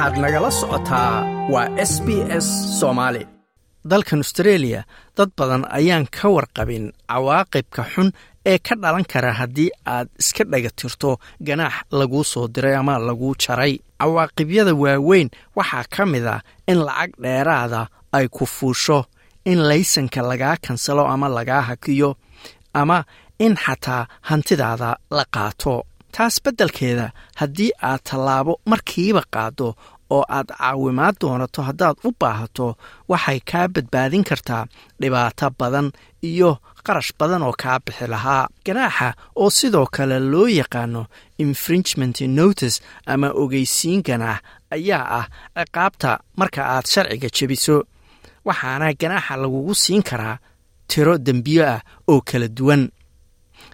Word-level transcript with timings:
waxaad 0.00 0.18
nagala 0.24 0.50
socotaa 0.60 1.14
waa 1.52 1.68
s 1.90 1.92
b 2.04 2.08
s 2.44 2.46
soomaali. 2.80 3.22
Dalkan 3.90 4.20
astareeliya 4.24 4.82
dad 5.16 5.30
badan 5.38 5.64
ayaan 5.78 6.06
ka 6.16 6.26
warqabin 6.36 6.84
cawaaqibka 7.10 7.82
xun 7.92 8.08
ee 8.52 8.58
ka 8.66 8.74
dhalan 8.82 9.04
kara 9.12 9.32
haddii 9.40 9.70
aad 9.94 10.08
iska 10.20 10.44
dhaga 10.52 10.70
tirto 10.78 11.10
ganaax 11.46 11.74
laguu 12.00 12.24
soo 12.32 12.46
diray 12.54 12.74
ama 12.80 12.94
laguu 13.08 13.34
jaray. 13.44 13.74
Cawaaqibyada 14.00 14.72
waaweyn 14.82 15.28
waxaa 15.56 15.84
ka 15.94 16.02
mid 16.12 16.24
a 16.34 16.36
in 16.70 16.78
lacag 16.88 17.10
dheeraada 17.22 17.82
ay 18.16 18.26
ku 18.36 18.44
fuusho 18.56 18.98
in 19.50 19.58
laysanka 19.68 20.20
lagaa 20.30 20.56
kansalo 20.64 21.04
ama 21.12 21.28
lagaa 21.28 21.62
hakiyo 21.68 22.10
ama 22.80 23.04
in 23.44 23.54
xataa 23.64 24.08
hantidaada 24.28 24.90
la 25.16 25.24
qaato 25.34 25.74
taas 26.16 26.34
beddelkeeda 26.44 27.06
haddii 27.40 27.70
aad 27.88 28.00
tallaabo 28.08 28.52
markiiba 28.70 29.22
qaaddo 29.34 29.68
oo 30.14 30.24
aad 30.36 30.48
caawimaad 30.58 31.14
doonato 31.20 31.62
haddaad 31.68 31.96
u 32.08 32.10
baahato 32.20 32.66
waxay 33.10 33.40
kaa 33.50 33.66
badbaadin 33.74 34.24
kartaa 34.30 34.64
dhibaato 35.00 35.46
badan 35.60 35.88
iyo 36.30 36.50
qarash 36.86 37.12
badan 37.18 37.42
oo 37.42 37.54
kaa 37.62 37.78
bixi 37.84 38.06
lahaa. 38.12 38.48
Ganaaxa 38.66 39.08
oo 39.42 39.50
sidoo 39.58 39.86
kale 39.94 40.18
loo 40.32 40.48
yaqaano 40.60 41.02
infringement 41.44 42.16
notice 42.38 42.76
ama 43.12 43.28
ogeysiin 43.42 44.02
ganaax 44.06 44.40
ayaa 44.74 45.04
ah 45.18 45.26
ciqaabta 45.56 46.10
marka 46.38 46.60
aad 46.74 46.86
sharciga 46.92 47.28
jebiso. 47.36 47.76
Waxaana 48.46 48.86
ganaaxa 49.00 49.36
lagugu 49.42 49.74
siin 49.74 50.02
karaa 50.08 50.36
tiro 50.90 51.14
dembiyo 51.26 51.62
ah 51.74 51.80
oo 52.10 52.20
kala 52.28 52.48
duwan 52.48 52.82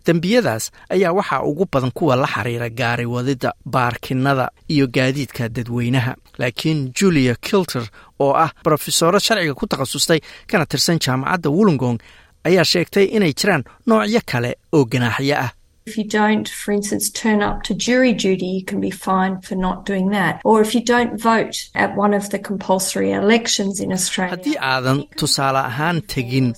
dembiyadaas 0.06 0.70
ayaa 0.94 1.12
waxaa 1.12 1.42
ugu 1.42 1.64
badan 1.72 1.90
kuwa 1.94 2.16
la 2.16 2.26
xiriira 2.26 2.68
gaari 2.70 3.06
wadidda 3.06 3.52
baarkinada 3.64 4.50
iyo 4.68 4.86
gaadiidka 4.86 5.48
dadweynaha. 5.48 6.14
Laakiin 6.38 6.92
julia 7.00 7.34
kilter 7.40 7.84
oo 8.20 8.32
ah 8.34 8.50
brofesoro 8.64 9.18
sharciga 9.18 9.54
ku 9.54 9.66
takhasustay 9.66 10.20
kana 10.46 10.66
tirsan 10.66 10.98
jaamacadda 11.04 11.50
wollongong 11.50 11.98
ayaa 12.44 12.64
sheegtay 12.64 13.04
inay 13.16 13.32
jiraan 13.38 13.64
noocyo 13.86 14.20
kale 14.30 14.50
oo 14.72 14.84
ganaaxyo 14.84 15.36
ah 15.44 15.50
If 15.88 15.96
you 15.98 16.04
don't, 16.20 16.48
for 16.48 16.72
instance, 16.72 17.04
turn 17.10 17.40
up 17.48 17.62
to 17.66 17.72
jury 17.86 18.12
duty, 18.12 18.46
you 18.46 18.64
can 18.70 18.80
be 18.80 18.90
fined 18.90 19.44
for 19.44 19.54
not 19.54 19.86
doing 19.86 20.10
that. 20.10 20.40
Or 20.44 20.60
if 20.60 20.74
you 20.74 20.82
don't 20.94 21.12
vote 21.32 21.54
at 21.76 21.94
one 21.96 22.12
of 22.12 22.24
the 22.30 22.40
compulsory 22.48 23.12
elections 23.12 23.78
in 23.84 23.92
Australia. 23.92 24.32
haddii 24.36 24.56
aadan 24.70 24.98
tusaale 25.20 25.60
ahaan 25.70 26.00
tegin 26.14 26.48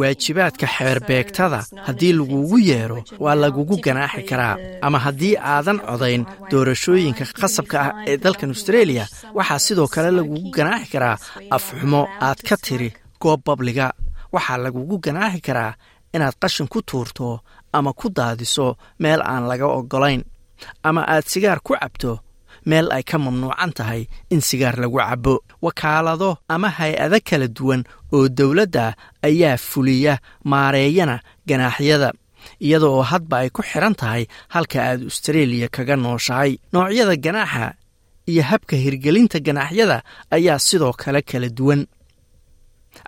waajibaadka 0.00 0.66
xeerbeegtada 0.76 1.60
haddii 1.88 2.12
lagugu 2.20 2.58
yeero 2.70 2.98
waa 3.24 3.34
lagugu 3.44 3.76
ganaaxi 3.86 4.22
karaa 4.30 4.54
ama 4.86 4.98
haddii 5.06 5.34
aadan 5.54 5.78
codayn 5.88 6.22
doorashooyinka 6.50 7.24
qasabka 7.40 7.76
ah 7.86 7.90
ee 8.10 8.16
dalkan 8.24 8.50
austreeliya 8.54 9.04
waxaa 9.38 9.58
sidoo 9.66 9.88
kale 9.94 10.10
lagugu 10.18 10.50
ganaaxi 10.58 10.88
karaa 10.94 11.16
afxumo 11.56 12.02
aad 12.28 12.40
ka 12.48 12.56
tiri 12.66 12.88
goob 13.22 13.40
babliga 13.48 13.86
waxaa 14.36 14.58
lagugu 14.66 14.96
ganaaxi 15.06 15.40
karaa 15.48 15.72
inaad 16.16 16.36
qashin 16.42 16.68
ku 16.72 16.78
tuurto 16.90 17.26
ama 17.78 17.92
ku 18.00 18.06
daadiso 18.18 18.66
meel 19.02 19.20
aan 19.32 19.44
laga 19.50 19.66
oggolayn. 19.78 20.22
Ama 20.88 21.02
aad 21.12 21.24
sigaar 21.32 21.60
ku 21.66 21.72
cabto 21.80 22.12
meel 22.70 22.86
ay 22.96 23.02
ka 23.08 23.16
mamnuucan 23.18 23.72
tahay 23.78 24.02
in 24.34 24.40
sigaar 24.48 24.76
lagu 24.82 24.98
cabbo. 24.98 25.34
Wakaalado 25.64 26.30
ama 26.54 26.68
hay'ado 26.78 27.18
kala 27.28 27.48
duwan 27.56 27.82
oo 28.14 28.28
dowladda 28.38 28.84
ayaa 29.28 29.56
fuliya 29.68 30.14
maareeyana 30.50 31.16
ganaaxyada 31.48 32.10
iyada 32.66 32.86
oo 32.94 33.02
hadba 33.10 33.36
ay 33.42 33.50
ku 33.56 33.62
xidhan 33.70 33.94
tahay 34.00 34.22
halka 34.54 34.78
aad 34.88 35.00
austreeliya 35.06 35.68
kaga 35.76 35.94
nooshahay. 35.96 36.52
Noocyada 36.72 37.14
ganaaxa 37.24 37.66
iyo 38.30 38.42
habka 38.50 38.74
hirgelinta 38.84 39.38
ganaaxyada 39.46 39.98
ayaa 40.36 40.58
sidoo 40.66 40.92
kale 41.02 41.20
kala 41.30 41.48
duwan 41.58 41.80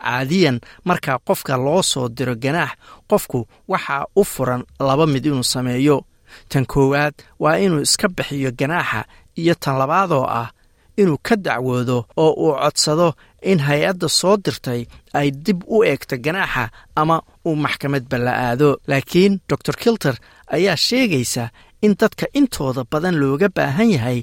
caadiyan. 0.04 0.60
Markaa 0.84 1.18
qofka 1.26 1.56
loo 1.56 1.82
soo 1.82 2.08
diro 2.08 2.34
ganaax 2.36 2.72
qofku 3.10 3.46
waxaa 3.68 4.04
u 4.16 4.24
furan 4.24 4.62
laba 4.80 5.06
mid 5.06 5.24
inuu 5.26 5.42
sameeyo. 5.54 6.04
Tan 6.48 6.66
koowaad 6.66 7.14
waa 7.42 7.56
inuu 7.58 7.80
iska 7.86 8.08
bixiyo 8.08 8.50
ganaaxa 8.58 9.04
iyo 9.40 9.54
tan 9.54 9.78
labaadoo 9.78 10.24
ah 10.40 10.48
inuu 10.96 11.18
ka 11.22 11.36
dacwoodo 11.36 12.04
oo 12.16 12.32
uu 12.42 12.54
codsado 12.62 13.14
in 13.42 13.58
hay'adda 13.60 14.08
soo 14.08 14.36
dirtay 14.36 14.86
ay 15.14 15.30
dib 15.30 15.62
u 15.66 15.84
eegto 15.84 16.16
ganaaxa 16.24 16.64
ama 16.96 17.22
uu 17.46 17.56
maxkamadba 17.56 18.18
la 18.18 18.32
aado. 18.46 18.76
Laakiin 18.88 19.40
dor 19.48 19.76
kilter 19.82 20.16
ayaa 20.54 20.76
sheegaysa 20.76 21.48
in 21.82 21.94
dadka 22.00 22.26
intooda 22.38 22.82
badan 22.90 23.14
looga 23.20 23.48
baahan 23.56 23.90
yahay 23.90 24.20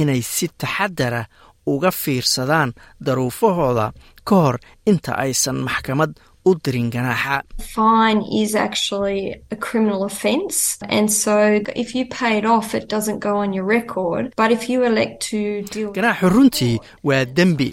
inay 0.00 0.22
si 0.22 0.48
taxadara 0.48 1.22
uga 1.66 1.90
fiirsadaan 2.02 2.70
daruufahooda 3.06 3.92
ka 4.28 4.34
hor 4.42 4.56
inta 4.90 5.12
aysan 5.24 5.56
maxkamad 5.66 6.10
u 6.44 6.54
dirin 6.64 6.90
ganaaxa 6.94 7.42
Fine 7.74 8.20
is 8.42 8.54
actually 8.54 9.20
a 9.50 9.56
criminal 9.66 10.04
offence. 10.04 10.78
And 10.96 11.06
so 11.12 11.34
if 11.84 11.94
you 11.96 12.04
pay 12.20 12.32
it 12.40 12.44
off, 12.54 12.74
it 12.74 12.84
doesn't 12.94 13.20
go 13.28 13.34
on 13.42 13.52
your 13.56 13.66
record. 13.78 14.32
But 14.36 14.50
if 14.56 14.68
you 14.70 14.84
elect 14.90 15.16
to 15.30 15.38
deal 15.72 15.86
with 15.88 15.96
ganaaxu 15.98 16.28
runtii 16.36 16.78
waa 17.08 17.24
dembi 17.24 17.68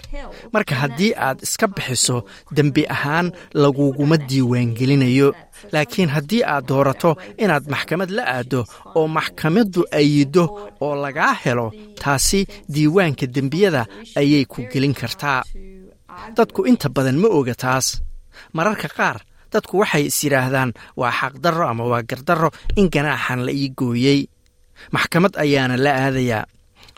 marka 0.53 0.75
haddii 0.83 1.11
aad 1.27 1.37
iska 1.47 1.67
bixiso 1.67 2.17
dembi 2.57 2.83
ahaan 2.95 3.31
laguguma 3.63 4.17
diiwaangelinayo 4.17 5.29
laakiin 5.73 6.09
haddii 6.15 6.43
aad 6.53 6.65
doorato 6.71 7.11
inaad 7.43 7.65
maxkamad 7.73 8.09
la 8.17 8.23
aaddo 8.35 8.65
oo 8.95 9.07
maxkamaddu 9.17 9.81
ayiddo 9.99 10.43
oo 10.85 10.95
lagaa 11.03 11.33
helo 11.43 11.67
taasi 12.01 12.45
diiwaanka 12.73 13.25
dembiyada 13.35 13.85
ayay 14.19 14.45
ku 14.45 14.61
gelin 14.73 14.93
kartaa 15.01 15.43
dadku 16.38 16.65
inta 16.71 16.89
badan 16.95 17.17
ma 17.23 17.27
oga 17.39 17.55
taas 17.55 17.88
mararka 18.53 18.88
qaar 18.97 19.18
dadku 19.53 19.74
waxay 19.81 20.03
is 20.09 20.18
yidhaahdaan 20.24 20.72
waa 21.00 21.12
xaqdarro 21.19 21.66
ama 21.72 21.84
waa 21.92 22.03
gardarro 22.09 22.50
in 22.80 22.88
ganaaxan 22.96 23.40
la 23.46 23.52
ii 23.52 23.69
gooyey. 23.80 24.19
Maxkamad 24.96 25.34
ayaana 25.44 25.75
la 25.78 25.92
aadayaa. 26.06 26.46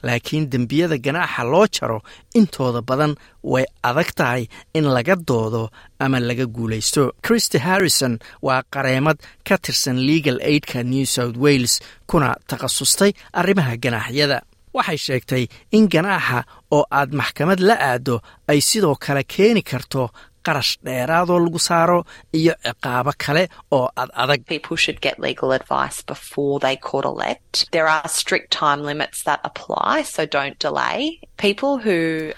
Laakiin 0.04 0.50
dembiyada 0.52 0.98
ganaaxa 1.06 1.44
loo 1.52 1.66
jaro 1.76 2.00
intooda 2.40 2.82
badan 2.90 3.14
way 3.52 3.66
adag 3.90 4.10
tahay 4.18 4.44
in 4.78 4.86
laga 4.96 5.16
doodo 5.16 5.64
ama 6.00 6.20
laga 6.20 6.46
guulaysto. 6.56 7.04
Christy 7.26 7.58
harrison 7.68 8.20
waa 8.42 8.62
qareemad 8.74 9.18
ka 9.48 9.56
tirsan 9.64 9.98
legal 10.10 10.38
aidka 10.50 10.84
new 10.84 11.06
south 11.06 11.38
wales 11.38 11.80
kuna 12.10 12.36
takhasustay 12.50 13.12
arrimaha 13.40 13.78
ganaaxyada. 13.84 14.38
Waxay 14.76 14.98
sheegtay 15.06 15.44
in 15.72 15.88
ganaaxa 15.94 16.40
oo 16.76 16.84
aad 16.92 17.12
maxkamad 17.20 17.60
la 17.60 17.76
aaddo 17.92 18.16
ay 18.52 18.60
sidoo 18.62 18.96
kale 18.96 19.24
keeni 19.24 19.62
karto 19.64 20.10
qarash 20.48 20.72
dheeraadoo 20.88 21.40
lagu 21.46 21.60
saaro 21.70 22.00
iyo 22.40 22.54
ciqaabo 22.66 23.12
kale 23.24 23.44
oo 23.78 23.88
ad 24.02 24.10
adag 24.24 24.42
people 24.54 24.78
should 24.84 25.00
get 25.08 25.16
legal 25.28 25.50
advice 25.60 25.98
before 26.14 26.56
they 26.66 26.76
court 26.88 27.06
elect. 27.14 27.52
There 27.76 27.88
are 27.96 28.08
strict 28.22 28.50
time 28.64 28.82
limits 28.90 29.20
that 29.28 29.40
apply, 29.50 29.94
so 30.14 30.22
don't 30.38 30.58
delay. 30.68 31.20
People 31.46 31.74
who 31.86 31.98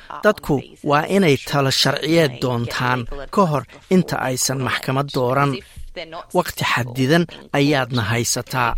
are 0.10 0.18
on 0.18 0.24
dadku 0.28 0.56
waa 0.92 1.04
inay 1.18 1.36
talo 1.52 1.72
sharciyeed 1.82 2.34
doontaan 2.44 3.00
ka 3.36 3.44
hor 3.52 3.64
inta 3.96 4.16
aysan 4.30 4.60
maxkamad 4.68 5.08
dooran 5.18 5.52
Successful 5.96 6.66
xadidan 6.76 7.24
ayaadna 7.54 8.02
haysataa 8.12 8.76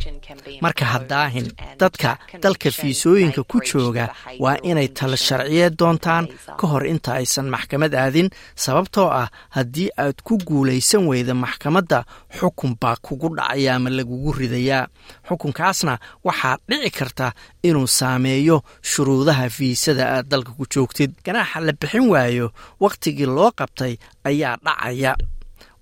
marka 0.61 0.85
haddaahin 0.93 1.47
dadka 1.79 2.17
dalka 2.43 2.69
fiisooyinka 2.71 3.43
ku 3.51 3.57
jooga 3.69 4.05
waa 4.39 4.57
inay 4.63 4.87
talo 4.87 5.17
conditions. 5.17 5.27
sharciyeed 5.27 5.73
doontaan 5.79 6.25
ka 6.59 6.65
hor 6.71 6.83
inta 6.85 7.11
aysan 7.19 7.47
maxkamad 7.53 7.93
aadin 7.95 8.29
sababtoo 8.55 9.09
ah 9.21 9.27
haddii 9.57 9.89
aad 10.03 10.17
ku 10.27 10.37
guulaysan 10.47 11.07
weyda 11.09 11.33
maxkamadda 11.33 11.99
xukun 12.37 12.75
baa 12.81 12.95
kugu 13.05 13.29
dhacaya 13.37 13.75
ama 13.75 13.89
lagugu 13.89 14.31
ridayaa. 14.39 14.87
Xukunkaasna 15.27 15.93
waxaa 16.27 16.57
dhici 16.69 16.91
karta 16.97 17.31
inuu 17.63 17.87
saameeyo 17.87 18.57
shuruudaha 18.91 19.49
fiisada 19.49 20.03
aad 20.15 20.25
dalka 20.31 20.51
ku 20.57 20.65
joogtid. 20.73 21.11
Ganaaxa 21.25 21.59
la 21.65 21.73
bixin 21.79 22.05
waayo 22.13 22.51
wakhtigii 22.79 23.25
loo 23.25 23.51
qabtay 23.59 23.93
ayaa 24.29 24.55
dhacaya 24.65 25.11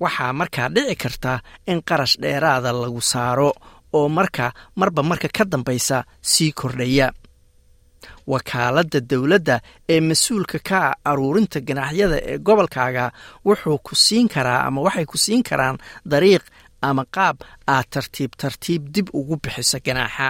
waxaa 0.03 0.33
markaa 0.39 0.69
dhici 0.75 0.95
karta 1.03 1.33
in 1.71 1.79
qarash 1.89 2.15
dheeraada 2.21 2.71
lagu 2.81 3.01
saaro 3.11 3.51
oo 3.97 4.07
marka 4.17 4.45
marba 4.79 5.01
marka 5.09 5.27
ka 5.37 5.43
dambaysa 5.51 5.97
sii 6.31 6.51
kordhaya. 6.59 7.07
Wakaaladda 8.27 8.99
dowladda 9.09 9.55
ee 9.89 9.99
mas'uulka 10.09 10.59
ka 10.69 10.77
ah 10.89 10.93
aruurinta 11.11 11.59
ganaaxyada 11.67 12.17
ee 12.31 12.37
gobolkaaga 12.47 13.05
wuxuu 13.45 13.77
ku 13.85 13.93
siin 13.95 14.27
karaa 14.33 14.65
ama 14.67 14.81
waxay 14.85 15.05
ku 15.05 15.17
siin 15.17 15.43
karaan 15.49 15.77
dariiq 16.11 16.43
ama 16.81 17.03
qaab 17.15 17.37
aad 17.67 17.85
tartiib 17.93 18.31
tartiib 18.41 18.81
dib 18.93 19.07
ugu 19.13 19.35
bixiso 19.43 19.77
ganaaxa. 19.85 20.27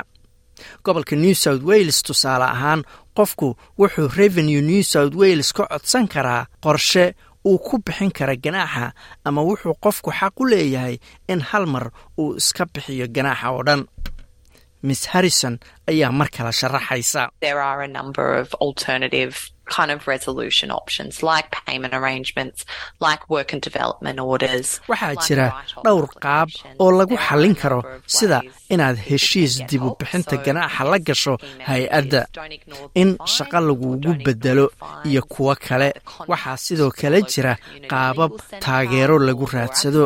Gobolka 0.83 1.15
new 1.15 1.33
south 1.43 1.63
wales 1.69 2.03
tusaale 2.03 2.43
ahaan 2.55 2.81
qofku 3.17 3.47
wuxuu 3.79 4.07
revenue 4.19 4.61
new 4.61 4.83
south 4.83 5.15
wales 5.21 5.49
ka 5.57 5.63
codsan 5.71 6.07
karaa 6.13 6.47
qorshe 6.63 7.05
uu 7.45 7.57
ku 7.67 7.77
bixin 7.85 8.11
kara 8.17 8.35
ganaaxa 8.35 8.93
ama 9.27 9.41
wuxuu 9.47 9.75
qofku 9.83 10.09
xaq 10.19 10.35
u 10.41 10.45
leeyahay 10.51 10.95
in 11.31 11.41
hal 11.49 11.65
mar 11.73 11.85
uu 12.17 12.35
iska 12.39 12.65
bixiyo 12.73 13.07
ganaaxa 13.15 13.47
oo 13.55 13.63
dhan. 13.67 13.81
Miss 14.87 15.01
harrison 15.13 15.55
ayaa 15.89 16.11
mar 16.11 16.29
kale 16.35 16.51
sharaxaysa 16.59 17.21
Kind 19.65 19.89
of 19.91 20.07
resolution 20.07 20.69
options 20.71 21.23
like 21.23 21.47
payment 21.65 21.93
arrangements, 21.99 22.65
like 22.99 23.21
work 23.29 23.51
and 23.53 23.61
development 23.67 24.19
orders. 24.19 24.67
waxaa 24.91 25.15
jira 25.25 25.47
dhowr 25.85 26.05
qaab 26.25 26.49
oo 26.83 26.91
lagu 26.99 27.15
xallin 27.27 27.55
karo 27.61 27.79
sida 28.17 28.39
inaad 28.73 28.97
heshiis 29.07 29.53
you 29.57 29.59
can 29.65 29.67
dib 29.71 29.81
u 29.87 29.89
get 29.89 29.97
bixinta 30.01 30.35
ganaaxa 30.45 30.83
la 30.91 30.99
gasho 31.07 31.33
hay'adda 31.69 32.21
in 33.01 33.09
shaqo 33.35 33.59
lagugu 33.69 34.11
bedelo 34.25 34.65
iyo 35.09 35.21
kuwo 35.33 35.55
kale. 35.67 35.89
waxaa 36.31 36.57
sidoo 36.65 36.91
kale 36.99 37.19
jira 37.31 37.53
qaabab 37.91 38.31
taageero 38.65 39.15
lagu 39.27 39.45
raadsado. 39.55 40.03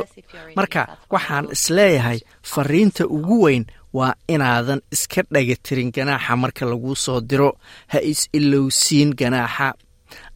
marka 0.57 0.81
waxaan 1.13 1.45
is 1.55 1.63
leeyahay 1.77 2.19
fariinta 2.43 3.07
ugu 3.07 3.41
weyn 3.43 3.65
waa 3.93 4.13
inaadan 4.27 4.81
iska 4.91 5.21
dhagatirin 5.33 5.91
ganaaxa 5.91 6.35
marka 6.37 6.65
laguu 6.65 6.95
soo 6.95 7.21
diro 7.21 7.57
ha 7.87 7.99
is-ilowsiin 8.01 9.13
ganaaxa 9.19 9.73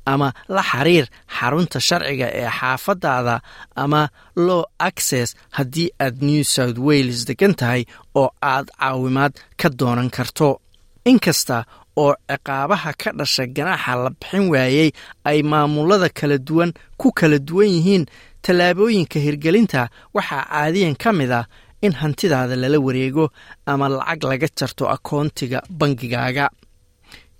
ama 0.05 0.33
la 0.49 0.61
xiriir 0.63 1.05
xarunta 1.37 1.79
sharciga 1.79 2.27
ee 2.41 2.49
xaafadaada 2.59 3.35
ama 3.75 4.09
low 4.35 4.63
access 4.79 5.35
haddii 5.57 5.89
aad 5.99 6.21
new 6.21 6.43
south 6.43 6.77
wales 6.77 7.25
degan 7.27 7.53
tahay 7.55 7.85
oo 8.15 8.29
aad 8.41 8.67
caawimaad 8.79 9.33
ka 9.57 9.69
doonan 9.69 10.09
karto. 10.09 10.59
Inkasta 11.05 11.65
oo 11.95 12.13
ciqaabaha 12.29 12.91
ka 13.01 13.09
dhasha 13.17 13.45
ganaaxa 13.55 13.95
la 14.03 14.09
bixin 14.09 14.45
waayey 14.53 14.89
ay 15.29 15.39
maamulada 15.43 16.09
kala 16.09 16.37
duwan 16.37 16.71
ku 16.97 17.11
kala 17.19 17.39
duwan 17.39 17.67
yihiin 17.75 18.05
tallaabooyinka 18.45 19.19
hirgelinta 19.25 19.89
waxaa 20.15 20.43
caadiyan 20.51 20.95
ka 21.03 21.09
mid 21.13 21.31
ah 21.31 21.45
in 21.85 21.93
hantidaada 22.01 22.55
lala 22.63 22.79
wareego 22.85 23.25
ama 23.71 23.85
lacag 23.89 24.23
laga 24.31 24.47
jarto 24.59 24.83
akoontiga 24.95 25.59
bangigaaga. 25.79 26.45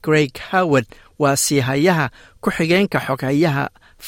Greg 0.03 0.31
howard 0.51 0.87
waa 1.19 1.35
siihayaha 1.35 2.05
ku-xigeenka 2.41 2.99
xoghayaha 3.07 3.65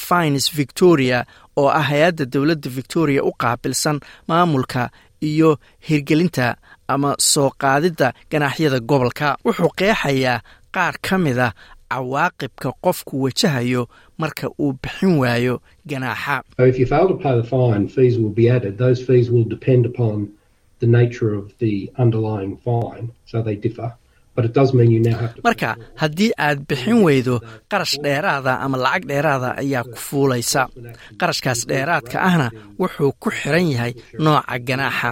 fines 0.08 0.46
victoria 0.60 1.20
oo 1.58 1.70
ah 1.80 1.86
hay'adda 1.90 2.26
dowladda 2.34 2.70
victoria 2.78 3.24
u 3.24 3.32
qaabilsan 3.42 3.98
maamulka 4.28 4.90
iyo 5.30 5.58
hirgelinta 5.88 6.48
ama 6.88 7.16
soo 7.20 7.50
qaadidda 7.62 8.08
ganaaxyada 8.32 8.80
gobolka. 8.90 9.38
Wuxuu 9.46 9.72
qeexayaa 9.80 10.42
qaar 10.76 10.96
ka 11.06 11.16
mid 11.18 11.40
a 11.40 11.54
cawaaqibka 11.92 12.70
qofku 12.84 13.14
wajahayo 13.24 13.88
marka 14.18 14.50
uu 14.60 14.74
bixin 14.84 15.18
waayo 15.22 15.62
ganaaxa 15.90 16.42
Marka 24.38 25.76
haddii 26.02 26.32
aad 26.38 26.60
bixin 26.68 27.00
weydo 27.06 27.40
qarash 27.72 27.96
dheeraada 28.04 28.54
ama 28.66 28.78
lacag 28.78 29.04
dheeraada 29.10 29.50
ayaa 29.62 29.84
ku 29.84 29.96
fuulaysa. 30.08 30.68
Qarashkaas 31.20 31.62
dheeraadka 31.70 32.18
ahna 32.30 32.48
wuxuu 32.80 33.12
ku 33.20 33.30
xiran 33.32 33.68
yahay 33.72 33.94
nooca 34.20 34.60
ganaaxa. 34.68 35.12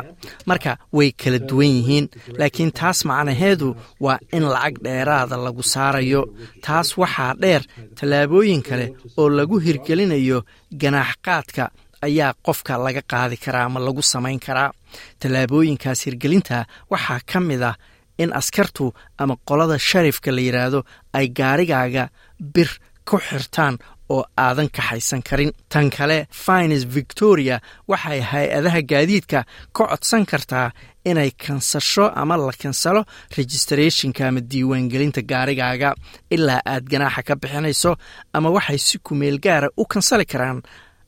Marka 0.49 0.77
way 0.91 1.11
kala 1.11 1.39
duwan 1.39 1.71
yihiin 1.77 2.05
laakiin 2.39 2.71
taas 2.79 2.99
macnaheedu 3.07 3.75
waa 4.05 4.19
in 4.35 4.43
lacag 4.53 4.75
dheeraada 4.85 5.37
lagu 5.45 5.63
saarayo. 5.73 6.21
Taas 6.65 6.97
waxaa 6.97 7.33
dheer 7.41 7.61
tallaabooyin 7.97 8.61
kale 8.67 8.85
oo 9.17 9.29
lagu 9.29 9.55
hirgelinayo 9.65 10.43
ganaax 10.81 11.15
qaadka 11.25 11.63
ayaa 12.07 12.33
qofka 12.45 12.73
laga 12.85 13.01
qaadi 13.11 13.37
karaa 13.43 13.65
ama 13.69 13.79
lagu 13.79 14.01
samayn 14.03 14.39
karaa. 14.45 14.71
Tallaabooyinkaas 15.21 15.99
hirgelinta 16.05 16.65
waxaa 16.91 17.19
ka 17.31 17.39
mid 17.39 17.61
ah 17.63 17.75
in 18.17 18.29
askartu 18.39 18.93
ama 19.21 19.35
qolada 19.47 19.77
sharifka 19.89 20.31
la 20.35 20.41
yidhaahdo 20.47 20.79
ay 21.17 21.27
gaarigaaga 21.39 22.03
bir 22.55 22.69
ku 23.09 23.17
xirtaan 23.27 23.75
oo 24.09 24.23
aadan 24.37 24.69
kaxaysan 24.75 25.21
karin. 25.29 25.51
Tan 25.71 25.89
kale 25.89 26.27
fines 26.45 26.83
victoria 26.97 27.59
waxay 27.89 28.19
hay'adaha 28.31 28.81
gaadiidka 28.91 29.39
ka 29.75 29.83
codsan 29.89 30.25
kartaa 30.31 30.71
inay 31.09 31.31
kansasho 31.43 32.05
ama 32.21 32.35
la 32.37 32.53
kansalo 32.63 33.01
registrationka 33.37 34.27
ama 34.27 34.41
diiwaangelinta 34.51 35.21
gaarigaaga 35.31 35.89
ilaa 36.35 36.61
aad 36.73 36.83
ganaaxa 36.91 37.21
ka 37.27 37.35
bixinayso 37.41 37.91
ama 38.33 38.49
waxay 38.55 38.77
si 38.87 38.97
kumeel 39.05 39.37
gaara 39.45 39.67
u 39.81 39.83
kansali 39.85 40.25
karaan 40.25 40.59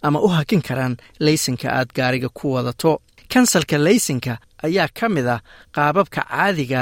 ama 0.08 0.20
u 0.26 0.28
hakin 0.28 0.62
karaan 0.68 0.94
laysanka 1.26 1.68
aad 1.80 1.90
gaariga 1.98 2.30
ku 2.38 2.46
wadato 2.56 2.92
kansalka 3.36 3.78
laysanka 3.86 4.34
ayaa 4.66 4.88
ka 4.98 5.06
mid 5.16 5.28
ah 5.36 5.42
qaababka 5.76 6.22
caadiga 6.32 6.82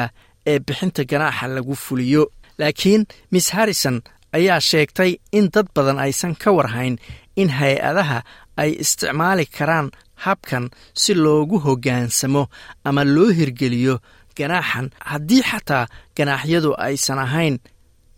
ee 0.51 0.59
bixinta 0.65 1.01
ganaaxa 1.11 1.47
lagu 1.55 1.73
fuliyo. 1.85 2.23
Laakiin 2.59 3.01
miss 3.33 3.47
harrison 3.55 3.97
ayaa 4.37 4.59
sheegtay 4.69 5.11
in 5.37 5.45
dad 5.53 5.67
badan 5.75 5.97
aysan 6.05 6.33
ka 6.41 6.49
warhayn 6.57 6.95
in 7.41 7.49
hay'adaha 7.59 8.19
ay 8.61 8.69
isticmaali 8.83 9.45
karaan 9.57 9.87
habkan 10.25 10.65
si 11.01 11.11
loogu 11.23 11.57
hoggaansamo 11.65 12.43
ama 12.87 13.01
loo 13.15 13.29
hirgeliyo 13.37 13.95
ganaaxan. 14.37 14.87
Haddii 15.09 15.41
xataa 15.49 15.85
ganaaxyadu 16.17 16.71
aysan 16.87 17.19
ahayn 17.25 17.55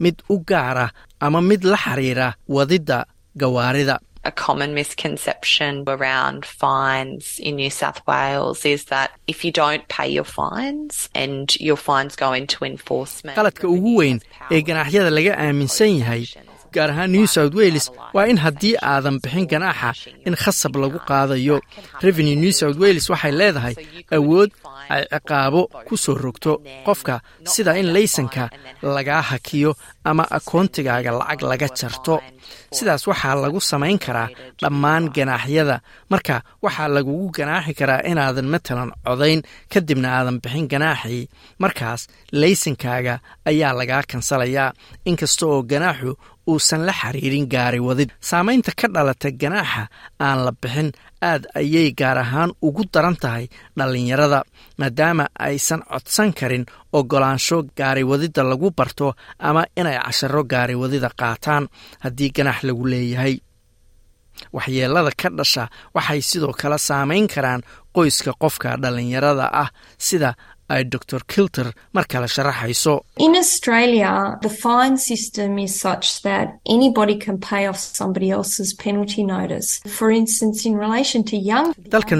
mid 0.04 0.18
u 0.34 0.44
gaara 0.50 0.88
ama 1.26 1.40
mid 1.50 1.64
la 1.72 1.78
xiriira 1.86 2.28
wadidda 2.56 3.00
gawaarida 3.42 3.96
A 4.26 4.32
common 4.32 4.74
misconception 4.74 5.84
around 5.88 6.46
fines 6.46 7.26
in 7.48 7.54
New 7.58 7.70
South 7.70 8.00
Wales 8.08 8.66
is 8.66 8.86
that 8.86 9.12
if 9.28 9.46
you 9.46 9.52
don't 9.52 9.88
pay 9.88 10.08
your 10.10 10.24
fines 10.24 11.10
and 11.14 11.56
your 11.68 11.78
fines 11.78 12.16
go 12.16 12.30
into 12.34 12.66
enforcement. 12.66 13.36
qaladka 13.38 13.68
ugu 13.76 13.92
weyn 14.02 14.18
ee 14.52 14.62
ganaaxyada 14.70 15.12
laga 15.18 15.34
aaminsan 15.46 15.92
yahay 16.02 16.24
gaar 16.76 16.90
ahaan 16.94 17.12
new 17.16 17.26
south 17.36 17.54
wales 17.60 17.86
waa 18.16 18.26
in 18.32 18.38
haddii 18.46 18.74
aadan 18.92 19.18
bixin 19.24 19.46
ganaaxa 19.52 19.92
in 20.28 20.36
khasab 20.44 20.74
lagu 20.84 21.00
qaadayo. 21.10 21.58
Revenue 22.06 22.36
new 22.44 22.52
south 22.60 22.78
wales 22.84 23.06
waxay 23.14 23.32
leedahay 23.40 23.76
awood 24.18 24.50
ay 24.94 25.04
ciqaabo 25.14 25.62
ku 25.88 25.96
soo 26.04 26.16
rogto 26.24 26.52
qofka 26.88 27.16
sida 27.54 27.72
in 27.82 27.88
laysanka 27.96 28.44
lagaa 28.96 29.22
hakiyo 29.32 29.72
ama 30.10 30.24
akoontigaaga 30.38 31.12
lacag 31.20 31.42
laga 31.52 31.68
jarto. 31.80 32.16
Sidaas 32.78 33.04
waxaa 33.10 33.36
lagu 33.44 33.60
samayn 33.72 33.98
karaa 34.06 34.30
dhammaan 34.62 35.04
ganaaxyada. 35.16 35.78
Marka 36.12 36.36
waxaa 36.66 36.88
lagugu 36.96 37.28
ganaaxi 37.38 37.74
karaa 37.80 38.02
inaadan 38.12 38.48
matalan 38.54 38.92
codayn 39.06 39.42
kadibna 39.74 40.08
aadan 40.18 40.38
bixin 40.44 40.68
ganaaxii 40.74 41.24
markaas 41.64 42.02
laysankaaga 42.42 43.16
ayaa 43.50 43.74
lagaa 43.80 44.04
kansalayaa. 44.12 44.70
Inkasta 45.10 45.44
oo 45.52 45.60
ganaaxu 45.72 46.12
uusan 46.52 46.82
la 46.88 46.94
xiriirin 47.00 47.46
gaari 47.54 47.80
wadid. 47.88 48.10
Saamaynta 48.30 48.72
ka 48.80 48.88
dhalata 48.96 49.30
ganaaxa 49.42 49.84
aan 50.26 50.40
la 50.46 50.52
bixin 50.62 50.90
aad 51.30 51.44
ayay 51.60 51.90
gaar 52.00 52.18
ahaan 52.24 52.52
ugu 52.68 52.84
daran 52.94 53.16
tahay 53.24 53.46
dhallinyarada 53.78 54.40
maadaama 54.80 55.26
aysan 55.48 55.82
codsan 55.92 56.30
karin 56.40 56.66
ogolaansho 56.98 57.58
gaariwadidda 57.80 58.42
lagu 58.52 58.70
barto 58.78 59.08
ama 59.48 59.62
inay 59.80 59.98
casharo 60.06 60.42
gaariwadida 60.54 61.10
qaataan 61.20 61.64
haddii 62.04 62.32
ganaax 62.38 62.60
lagu 62.68 62.84
leeyahay. 62.92 63.36
Waxyeelada 64.56 65.12
ka 65.22 65.30
dhasha 65.38 65.64
waxay 65.96 66.22
sidoo 66.30 66.54
kale 66.60 66.78
saamayn 66.88 67.28
karaan 67.34 67.62
qoyska 67.96 68.32
qofka 68.42 68.70
dhallinyarada 68.84 69.46
ah 69.64 69.70
sida 70.08 70.30
ay 70.74 70.84
dor 71.12 71.24
kilter 71.34 71.68
mar 71.96 72.06
kale 72.12 72.28
sharaxayso. 72.36 72.94
Dalkan 81.94 82.20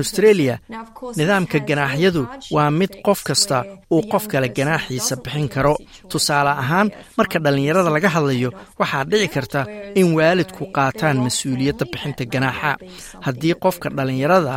course, 1.00 1.18
nidaamka 1.20 1.58
ganaaxyadu 1.70 2.22
waa 2.56 2.70
mid 2.80 2.92
qof 3.06 3.20
kasta 3.28 3.58
uu 3.94 4.02
qof 4.12 4.28
kale 4.32 4.48
ganaaxiisa 4.58 5.16
bixin 5.24 5.48
karo. 5.56 5.76
tusaale 6.12 6.50
ahaan 6.64 6.88
marka 7.18 7.38
dhallinyarada 7.46 7.90
laga 7.96 8.10
hadlayo 8.16 8.50
waxaa 8.80 9.04
dhici 9.12 9.28
karta 9.36 9.62
in 10.00 10.08
waalidku 10.18 10.64
qaataan 10.78 11.18
mas'uuliyadda 11.26 11.86
bixinta 11.92 12.24
ganaaxa. 12.34 12.72
haddii 13.26 13.56
qofka 13.64 13.88
dhallinyarada 13.98 14.56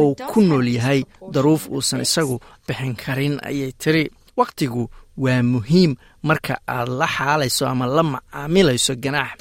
uu 0.00 0.14
ku 0.30 0.38
nool 0.48 0.66
yahay 0.76 1.00
daruuf 1.34 1.62
uusan 1.74 2.00
isagu 2.06 2.36
bixin 2.66 2.94
karin 3.02 3.34
ayay 3.48 3.72
tiri. 3.82 4.04
Wakhtigu 4.36 4.82
waa 5.24 5.42
muhiim. 5.42 5.92
Marka 6.28 6.54
aad 6.68 6.88
la 7.00 7.06
xaalayso 7.06 7.64
ama 7.72 7.86
la 7.86 8.02
macaamilayso 8.02 8.94
ganaax 9.04 9.38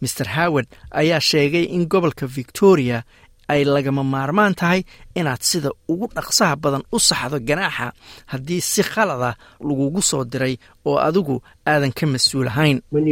master 0.00 0.26
howard 0.36 0.66
ayaa 1.00 1.20
sheegay 1.20 1.64
in 1.74 1.86
gobolka 1.92 2.26
victoria 2.26 3.02
ay 3.48 3.64
lagama 3.64 4.02
maarmaan 4.04 4.54
tahay 4.54 4.80
inaad 5.18 5.42
sida 5.50 5.70
ugu 5.88 6.06
dhaqsaha 6.16 6.54
badan 6.62 6.82
u 6.92 6.98
saxdo 7.08 7.38
ganaaxa 7.48 7.86
haddii 8.32 8.60
si 8.60 8.82
khalada 8.82 9.30
lagugu 9.66 10.02
soo 10.10 10.24
diray 10.32 10.54
oo 10.88 10.98
adigu 11.08 11.36
aadan 11.66 11.92
ka 11.98 12.06
mas'uulahayn. 12.06 12.78
When 12.94 13.06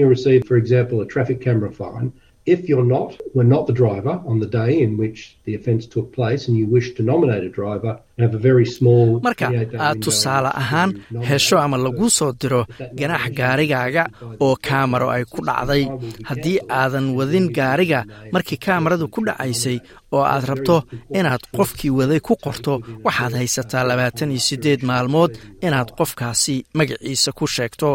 If 2.54 2.60
you're 2.70 2.84
not, 2.96 3.10
were 3.34 3.48
not 3.54 3.66
the 3.66 3.72
driver 3.82 4.14
on 4.30 4.36
the 4.38 4.46
day 4.60 4.72
in 4.84 4.90
which 5.00 5.18
the 5.46 5.54
offence 5.58 5.84
took 5.94 6.06
place 6.18 6.42
and 6.46 6.54
you 6.60 6.66
wish 6.76 6.88
to 6.96 7.02
nominate 7.02 7.42
a 7.42 7.48
driver, 7.60 7.92
have 8.24 8.34
a 8.34 8.42
very 8.50 8.64
small 8.78 9.20
marka 9.26 9.46
aad 9.86 9.98
tusaale 10.04 10.48
ahaan 10.62 10.90
hesho 11.30 11.56
ama 11.64 11.76
lagu 11.86 12.06
soo 12.18 12.30
diro 12.42 12.60
ganaax 13.00 13.24
gaarigaaga 13.40 14.04
oo 14.46 14.54
kaamaro 14.68 15.08
ay 15.16 15.24
ku 15.32 15.40
dhacday 15.48 15.82
haddii 16.28 16.56
aadan 16.80 17.06
wadin 17.18 17.46
gaariga 17.58 18.00
markii 18.34 18.58
kaamaradu 18.66 19.08
ku 19.14 19.20
dhacaysay 19.28 19.76
oo 20.16 20.24
aad 20.32 20.44
rabto 20.50 20.76
inaad 21.18 21.42
qofkii 21.58 21.92
waday 21.98 22.20
ku 22.28 22.34
qorto 22.44 22.74
waxaad 23.06 23.32
haysataa 23.40 23.84
labaatan 23.90 24.30
iyo 24.32 24.42
siddeed 24.48 24.80
maalmood 24.90 25.32
inaad 25.66 25.88
qofkaasi 25.98 26.56
magaciisa 26.78 27.30
ku 27.38 27.44
sheegto. 27.56 27.90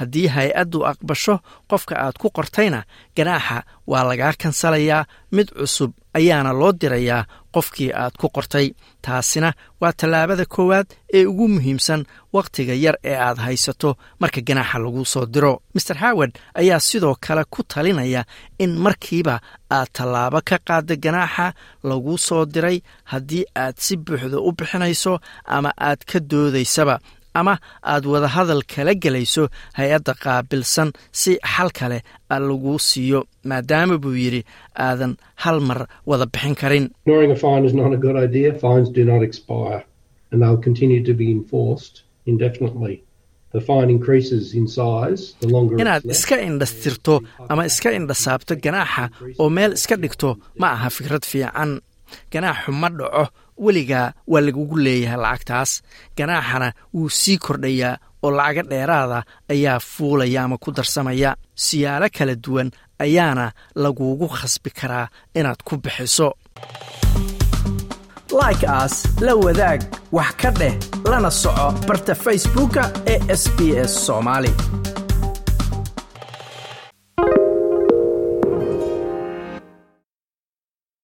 Haddii 0.00 0.26
hay'addu 0.36 0.78
aqbasho 0.92 1.34
qofka 1.70 1.94
aad 2.04 2.16
ku 2.22 2.28
qortayna 2.36 2.80
ganaaxa 3.16 3.58
waa 3.90 4.04
lagaa 4.08 4.32
kansalayaa 4.42 5.06
mid 5.36 5.48
cusub 5.58 5.90
ayaana 6.18 6.52
loo 6.60 6.72
dirayaa 6.80 7.26
qofkii 7.54 7.90
aad 8.02 8.14
ku 8.20 8.26
qortay. 8.36 8.66
Taasina 9.04 9.50
waa 9.80 9.92
tallaabada 10.00 10.44
koowaad 10.54 10.86
ee 11.16 11.24
ugu 11.30 11.46
muhiimsan 11.54 12.02
wakhtiga 12.36 12.74
yar 12.84 12.96
ee 13.04 13.16
aad 13.26 13.38
haysato 13.46 13.90
marka 14.20 14.40
ganaaxa 14.48 14.78
lagu 14.84 15.04
soo 15.12 15.26
diro. 15.34 15.52
Master 15.74 15.96
howard 16.02 16.32
ayaa 16.60 16.80
sidoo 16.88 17.14
kale 17.24 17.44
ku 17.52 17.62
talinaya 17.62 18.22
in 18.58 18.72
markiiba 18.84 19.40
aad 19.76 19.88
tallaabo 19.96 20.40
ka 20.48 20.56
qaada 20.68 20.94
ganaaxa 21.04 21.46
lagu 21.88 22.18
soo 22.18 22.44
diray 22.54 22.78
haddii 23.10 23.44
aad 23.62 23.76
si 23.84 23.96
buuxda 23.96 24.38
u 24.48 24.52
bixinayso 24.58 25.12
ama 25.56 25.70
aad 25.88 26.00
ka 26.10 26.18
doodaysaba 26.30 26.98
ama 27.40 27.54
aad 27.92 28.04
wadahadal 28.12 28.62
kala 28.74 28.92
gelayso 29.04 29.44
hay'adda 29.78 30.12
qaabilsan 30.24 30.88
si 31.20 31.32
xal 31.54 31.70
kale 31.78 31.98
laguu 32.48 32.78
siiyo 32.88 33.20
maadaama 33.50 33.96
buu 34.02 34.16
yidhi 34.24 34.42
aadan 34.86 35.12
hal 35.42 35.58
mar 35.68 35.80
wada 36.10 36.26
bixin 36.32 36.54
karin. 36.60 36.86
Inaad 45.82 46.04
iska 46.14 46.36
indhastirto 46.48 47.14
ama 47.48 47.62
iska 47.70 47.88
indhasaabto 47.98 48.54
ganaaxa 48.64 49.04
oo 49.40 49.48
meel 49.56 49.72
iska 49.78 49.96
dhigto 50.02 50.28
ma 50.60 50.66
aha 50.76 50.88
fikrad 50.96 51.24
fiican 51.30 51.70
ganaaxu 52.32 52.72
ma 52.72 52.88
dhaco 52.98 53.24
weligaa 53.64 54.12
waa 54.26 54.40
lagugu 54.46 54.76
leeyahay 54.84 55.20
lacagtaas. 55.24 55.70
Ganaaxana 56.16 56.68
wuu 56.94 57.08
sii 57.10 57.38
kordhayaa 57.38 57.98
oo 58.22 58.30
lacaga 58.30 58.62
dheeraada 58.70 59.18
ayaa 59.52 59.78
fuulaya 59.80 60.42
ama 60.44 60.56
ku 60.58 60.70
darsamaya. 60.72 61.36
Siyaalo 61.54 62.08
kala 62.16 62.34
duwan 62.34 62.70
ayaana 63.04 63.52
lagugu 63.74 64.28
khasbi 64.28 64.70
karaa 64.70 65.08
inaad 65.34 65.60
ku 65.64 65.76
bixiso. 65.76 66.28
Like 68.40 68.64
aas 68.68 68.94
la 69.20 69.34
wadaag 69.34 69.80
wax 70.12 70.30
ka 70.40 70.50
dheh 70.50 70.74
lana 71.10 71.30
soco 71.30 71.72
barta 71.88 72.14
facebooka 72.14 72.82
ee 73.12 73.18
sb 73.42 73.58
s 73.90 73.92